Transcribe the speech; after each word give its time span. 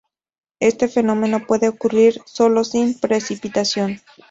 Este 0.59 0.87
fenómeno 0.87 1.45
puede 1.45 1.67
ocurrir 1.69 2.21
solo 2.25 2.63
sin 2.63 2.99
precipitación. 2.99 4.01